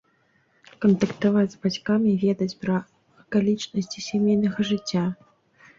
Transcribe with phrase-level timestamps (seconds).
[0.85, 2.81] Кантактаваць з бацькамі, ведаць пра
[3.21, 5.07] акалічнасці сямейнага жыцця.